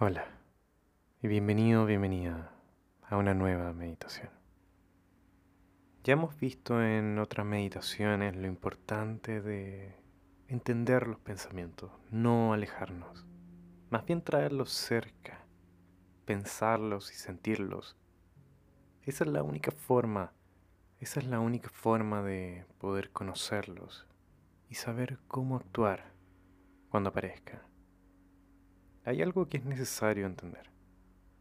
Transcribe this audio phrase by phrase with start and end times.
[0.00, 0.26] Hola
[1.22, 2.50] y bienvenido, bienvenida
[3.08, 4.28] a una nueva meditación.
[6.02, 9.94] Ya hemos visto en otras meditaciones lo importante de
[10.48, 13.24] entender los pensamientos, no alejarnos,
[13.88, 15.46] más bien traerlos cerca,
[16.24, 17.96] pensarlos y sentirlos.
[19.02, 20.32] Esa es la única forma,
[20.98, 24.08] esa es la única forma de poder conocerlos
[24.68, 26.10] y saber cómo actuar
[26.88, 27.62] cuando aparezca
[29.04, 30.70] hay algo que es necesario entender.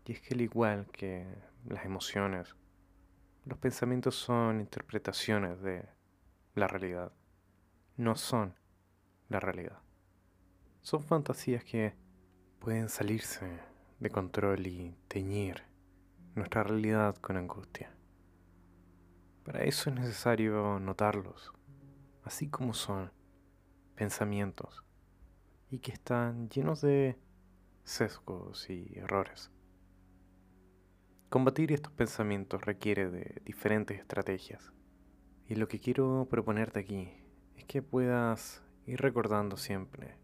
[0.06, 1.26] Y es que al igual que
[1.66, 2.56] las emociones,
[3.46, 5.86] los pensamientos son interpretaciones de
[6.56, 7.14] la realidad.
[7.96, 8.54] No son
[9.30, 9.80] la realidad.
[10.82, 11.96] Son fantasías que
[12.60, 13.60] pueden salirse
[14.00, 15.64] de control y teñir
[16.36, 17.96] nuestra realidad con angustia.
[19.46, 21.54] Para eso es necesario notarlos,
[22.24, 23.12] así como son
[23.96, 24.84] pensamientos,
[25.70, 27.18] y que están llenos de
[27.84, 29.52] sesgos y errores.
[31.30, 34.72] Combatir estos pensamientos requiere de diferentes estrategias.
[35.48, 37.10] Y lo que quiero proponerte aquí
[37.58, 40.16] es que puedas ir recordando siempre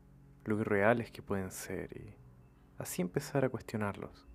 [0.45, 2.15] lo irreales que pueden ser y
[2.77, 4.25] así empezar a cuestionarlos.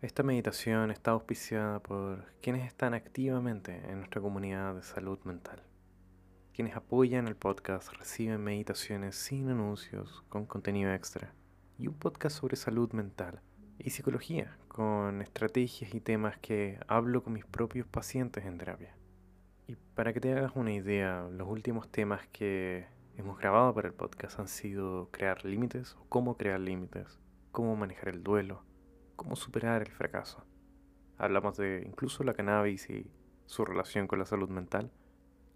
[0.00, 5.62] Esta meditación está auspiciada por quienes están activamente en nuestra comunidad de salud mental.
[6.52, 11.34] Quienes apoyan el podcast reciben meditaciones sin anuncios con contenido extra
[11.82, 13.40] y un podcast sobre salud mental
[13.76, 18.94] y psicología, con estrategias y temas que hablo con mis propios pacientes en terapia.
[19.66, 23.94] Y para que te hagas una idea, los últimos temas que hemos grabado para el
[23.94, 27.18] podcast han sido crear límites o cómo crear límites,
[27.50, 28.62] cómo manejar el duelo,
[29.16, 30.44] cómo superar el fracaso.
[31.18, 33.10] Hablamos de incluso la cannabis y
[33.46, 34.92] su relación con la salud mental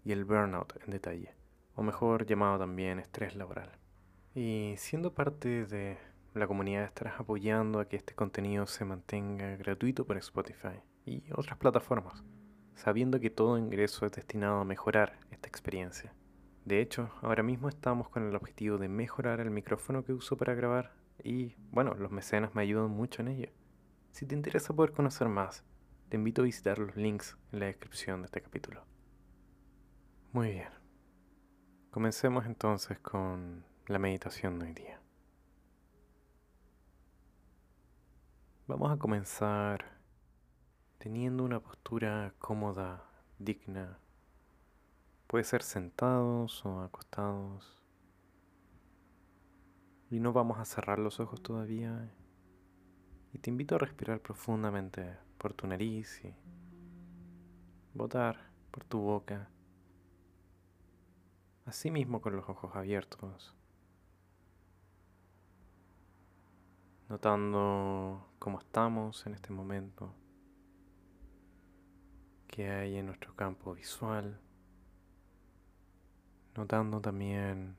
[0.03, 1.35] y el burnout en detalle,
[1.75, 3.71] o mejor llamado también estrés laboral.
[4.35, 5.97] Y siendo parte de
[6.37, 11.57] la comunidad estarás apoyando a que este contenido se mantenga gratuito por Spotify y otras
[11.57, 12.23] plataformas,
[12.75, 16.13] sabiendo que todo ingreso es destinado a mejorar esta experiencia.
[16.65, 20.53] De hecho, ahora mismo estamos con el objetivo de mejorar el micrófono que uso para
[20.53, 20.93] grabar
[21.23, 23.49] y, bueno, los mecenas me ayudan mucho en ello.
[24.11, 25.63] Si te interesa poder conocer más,
[26.09, 28.83] te invito a visitar los links en la descripción de este capítulo.
[30.33, 30.69] Muy bien.
[31.89, 35.01] Comencemos entonces con la meditación de hoy día.
[38.67, 39.85] Vamos a comenzar
[40.97, 43.01] teniendo una postura cómoda,
[43.39, 43.97] digna.
[45.25, 47.81] Puede ser sentados o acostados.
[50.11, 52.11] Y no vamos a cerrar los ojos todavía.
[53.31, 56.35] Y te invito a respirar profundamente por tu nariz y
[57.93, 59.47] botar por tu boca.
[61.65, 63.56] Así mismo con los ojos abiertos.
[67.09, 70.13] Notando cómo estamos en este momento,
[72.47, 74.39] qué hay en nuestro campo visual,
[76.55, 77.77] notando también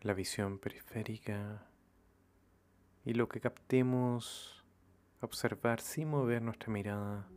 [0.00, 1.66] la visión periférica
[3.04, 4.64] y lo que captemos,
[5.20, 7.28] observar sin mover nuestra mirada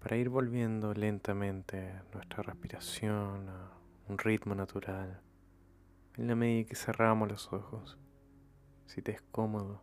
[0.00, 3.72] para ir volviendo lentamente nuestra respiración a
[4.08, 5.20] un ritmo natural
[6.18, 7.96] en la medida que cerramos los ojos.
[8.86, 9.82] Si te es cómodo.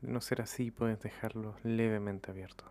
[0.00, 2.70] De no ser así, puedes dejarlos levemente abiertos.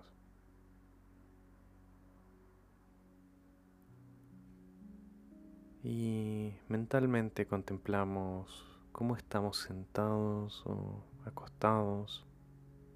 [5.83, 12.25] Y mentalmente contemplamos cómo estamos sentados o acostados,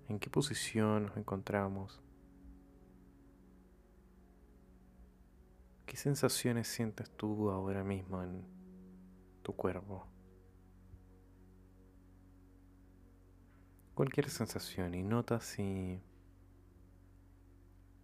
[0.07, 2.01] en qué posición nos encontramos,
[5.85, 8.56] qué sensaciones sientes tú ahora mismo en
[9.47, 10.05] tu cuerpo.
[13.95, 16.01] Cualquier sensación y nota si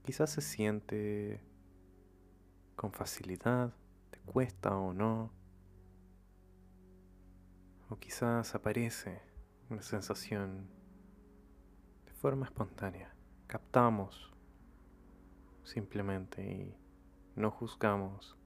[0.05, 1.41] quizás se siente
[2.77, 3.73] con facilidad,
[4.09, 5.33] te cuesta o no,
[7.89, 9.21] o quizás aparece
[9.69, 10.69] una sensación
[12.05, 13.13] de forma espontánea.
[13.47, 14.31] Captamos
[15.65, 16.77] simplemente y
[17.35, 18.37] no juzgamos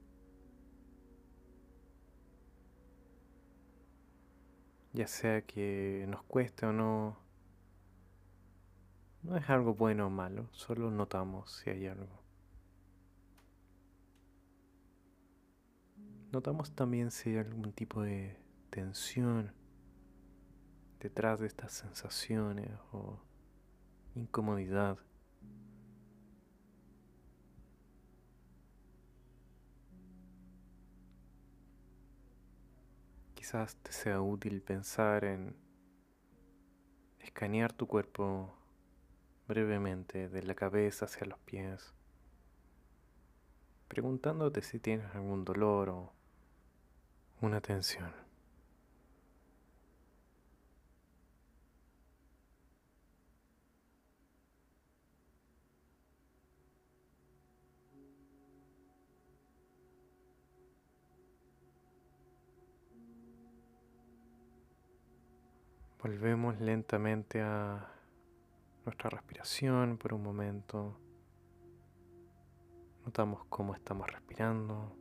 [4.97, 7.19] ya sea que nos cueste o no,
[9.21, 12.23] no es algo bueno o malo, solo notamos si hay algo.
[16.31, 18.39] Notamos también si hay algún tipo de
[18.71, 19.53] tensión
[20.99, 23.19] detrás de estas sensaciones o
[24.15, 24.97] incomodidad.
[33.47, 35.55] Quizás te sea útil pensar en
[37.21, 38.53] escanear tu cuerpo
[39.47, 41.93] brevemente de la cabeza hacia los pies,
[43.87, 46.13] preguntándote si tienes algún dolor o
[47.39, 48.26] una tensión.
[66.07, 67.85] Volvemos lentamente a
[68.85, 70.97] nuestra respiración por un momento.
[73.03, 74.95] Notamos cómo estamos respirando.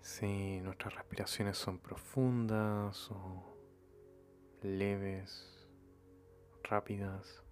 [0.00, 3.58] Si nuestras respiraciones son profundas o
[4.62, 5.68] leves,
[6.62, 7.45] rápidas.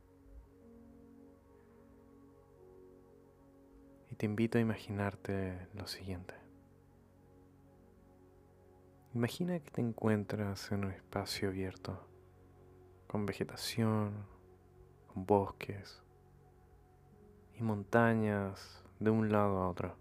[4.15, 6.37] Y te invito a imaginarte lo siguiente.
[9.13, 11.99] Imagina que te encuentras en un espacio abierto,
[13.09, 14.25] con vegetación,
[15.09, 16.01] con bosques
[17.59, 19.97] y montañas de un lado a otro.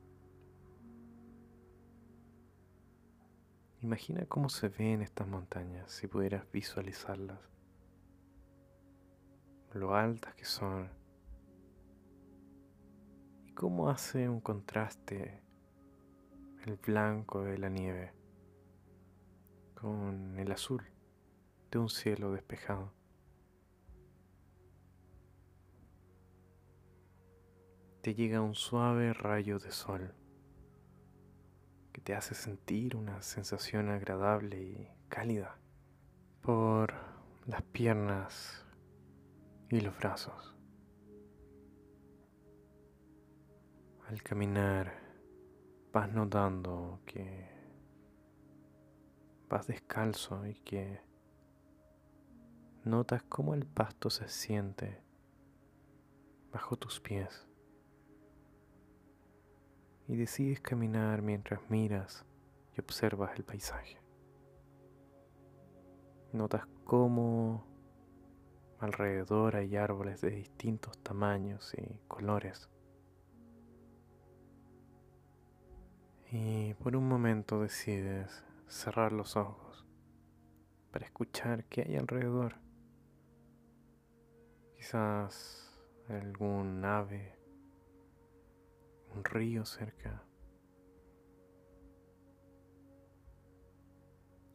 [3.81, 7.39] Imagina cómo se ven estas montañas si pudieras visualizarlas,
[9.73, 11.01] lo altas que son
[13.53, 15.41] cómo hace un contraste
[16.65, 18.13] el blanco de la nieve
[19.75, 20.83] con el azul
[21.71, 22.93] de un cielo despejado.
[28.01, 30.13] Te llega un suave rayo de sol
[31.91, 35.57] que te hace sentir una sensación agradable y cálida
[36.41, 36.93] por
[37.45, 38.65] las piernas
[39.69, 40.52] y los brazos.
[44.13, 44.93] Al caminar
[45.91, 47.49] vas notando que
[49.49, 51.01] vas descalzo y que
[52.83, 55.01] notas cómo el pasto se siente
[56.51, 57.47] bajo tus pies.
[60.07, 62.23] Y decides caminar mientras miras
[62.77, 63.99] y observas el paisaje.
[66.33, 67.65] Notas cómo
[68.77, 72.69] alrededor hay árboles de distintos tamaños y colores.
[76.35, 79.85] Y por un momento decides cerrar los ojos
[80.91, 82.55] para escuchar qué hay alrededor.
[84.75, 87.37] Quizás algún ave,
[89.15, 90.23] un río cerca.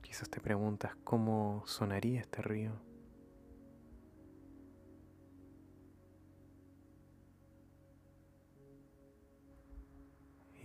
[0.02, 2.88] Quizás te preguntas cómo sonaría este río.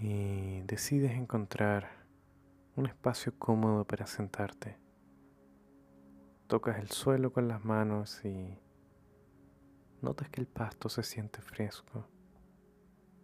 [0.03, 0.32] y
[0.73, 1.87] decides encontrar
[2.75, 4.79] un espacio cómodo para sentarte.
[6.47, 8.57] Tocas el suelo con las manos y
[10.01, 12.07] notas que el pasto se siente fresco,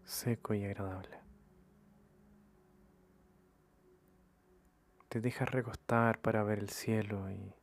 [0.03, 1.17] seco y agradable.
[5.07, 7.55] Te dejas recostar para ver el cielo y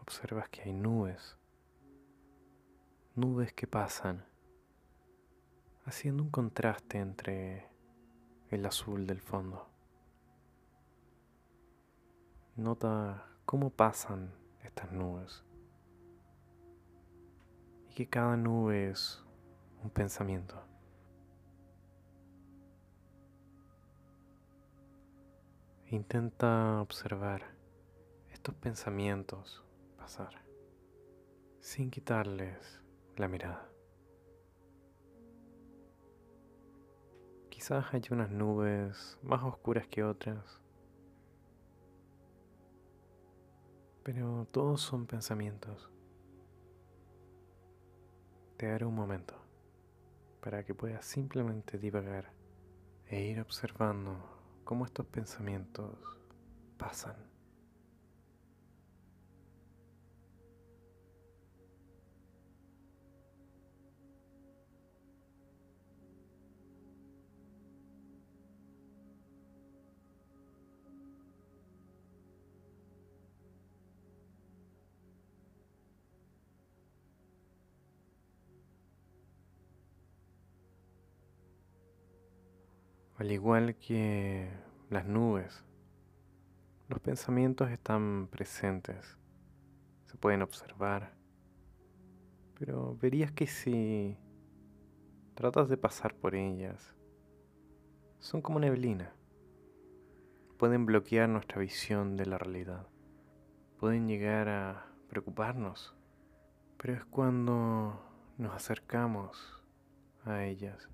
[0.00, 1.36] observas que hay nubes,
[3.14, 4.24] nubes que pasan
[5.84, 7.76] haciendo un contraste entre
[8.50, 9.68] el azul del fondo.
[12.56, 15.44] Nota cómo pasan estas nubes
[17.90, 19.22] y que cada nube es
[19.82, 20.60] un pensamiento.
[25.90, 27.42] Intenta observar
[28.30, 29.64] estos pensamientos
[29.96, 30.42] pasar
[31.60, 32.80] sin quitarles
[33.16, 33.77] la mirada.
[37.58, 40.60] Quizás hay unas nubes más oscuras que otras,
[44.04, 45.90] pero todos son pensamientos.
[48.56, 49.34] Te daré un momento
[50.40, 52.30] para que puedas simplemente divagar
[53.08, 54.14] e ir observando
[54.62, 55.98] cómo estos pensamientos
[56.76, 57.16] pasan.
[83.18, 84.48] Al igual que
[84.90, 85.64] las nubes,
[86.88, 89.18] los pensamientos están presentes,
[90.06, 91.14] se pueden observar,
[92.56, 94.16] pero verías que si
[95.34, 96.94] tratas de pasar por ellas,
[98.20, 99.12] son como neblina.
[100.56, 102.86] Pueden bloquear nuestra visión de la realidad.
[103.80, 105.92] Pueden llegar a preocuparnos.
[106.76, 108.00] Pero es cuando
[108.36, 109.60] nos acercamos
[110.24, 110.88] a ellas.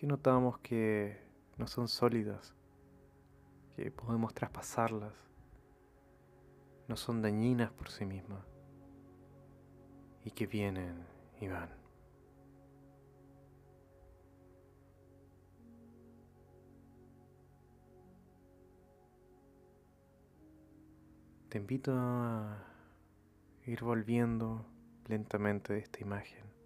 [0.00, 1.20] Que notamos que
[1.58, 2.54] no son sólidas,
[3.76, 5.12] que podemos traspasarlas,
[6.88, 8.42] no son dañinas por sí mismas
[10.24, 11.04] y que vienen
[11.38, 11.68] y van.
[21.50, 22.56] Te invito a
[23.66, 24.64] ir volviendo
[25.08, 26.59] lentamente de esta imagen.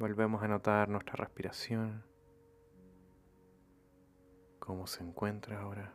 [0.00, 2.02] Volvemos a notar nuestra respiración,
[4.58, 5.92] cómo se encuentra ahora.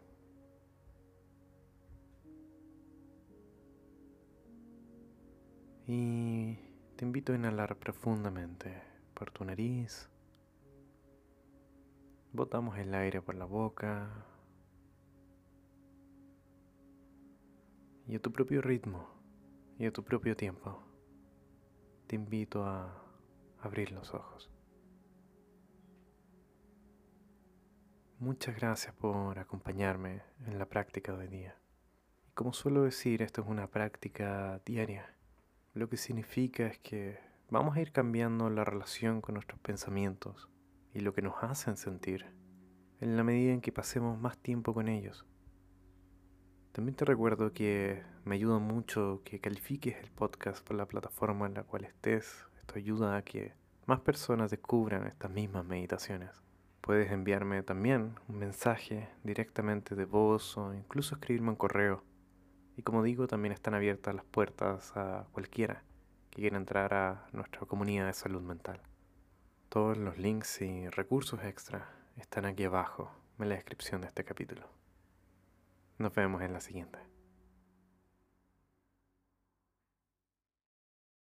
[5.88, 6.54] Y
[6.96, 8.80] te invito a inhalar profundamente
[9.16, 10.08] por tu nariz.
[12.32, 14.24] Botamos el aire por la boca.
[18.08, 19.10] Y a tu propio ritmo
[19.80, 20.84] y a tu propio tiempo,
[22.06, 23.05] te invito a
[23.66, 24.50] abrir los ojos.
[28.20, 31.56] Muchas gracias por acompañarme en la práctica de día.
[32.28, 35.14] Y como suelo decir, esto es una práctica diaria.
[35.74, 37.20] Lo que significa es que
[37.50, 40.50] vamos a ir cambiando la relación con nuestros pensamientos
[40.94, 42.26] y lo que nos hacen sentir
[43.02, 45.26] en la medida en que pasemos más tiempo con ellos.
[46.72, 51.54] También te recuerdo que me ayuda mucho que califiques el podcast por la plataforma en
[51.54, 52.48] la cual estés.
[52.76, 53.54] Ayuda a que
[53.86, 56.30] más personas descubran estas mismas meditaciones.
[56.82, 62.04] Puedes enviarme también un mensaje directamente de voz o incluso escribirme un correo
[62.78, 65.84] y como digo, también están abiertas las puertas a cualquiera
[66.30, 68.82] que quiera entrar a nuestra comunidad de salud mental.
[69.70, 74.70] Todos los links y recursos extra están aquí abajo en la descripción de este capítulo.
[75.98, 77.15] Nos vemos en la siguiente.